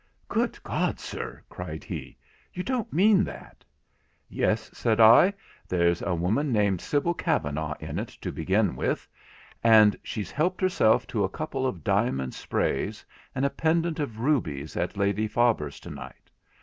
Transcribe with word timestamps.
'Good 0.27 0.57
God, 0.63 0.99
sir!' 0.99 1.43
cried 1.47 1.83
he, 1.83 2.17
'you 2.55 2.63
don't 2.63 2.91
mean 2.91 3.23
that!' 3.23 3.63
'Yes,' 4.29 4.71
said 4.73 4.99
I, 4.99 5.31
'there's 5.67 6.01
a 6.01 6.15
woman 6.15 6.51
named 6.51 6.81
Sibyl 6.81 7.13
Kavanagh 7.13 7.75
in 7.79 7.99
it 7.99 8.07
to 8.21 8.31
begin 8.31 8.75
with, 8.75 9.07
and 9.63 9.95
she's 10.01 10.31
helped 10.31 10.59
herself 10.59 11.05
to 11.05 11.23
a 11.23 11.29
couple 11.29 11.67
of 11.67 11.83
diamond 11.83 12.33
sprays, 12.33 13.05
and 13.35 13.45
a 13.45 13.51
pendant 13.51 13.99
of 13.99 14.19
rubies 14.19 14.75
at 14.75 14.97
Lady 14.97 15.27
Faber's 15.27 15.79
to 15.81 15.91
night. 15.91 16.31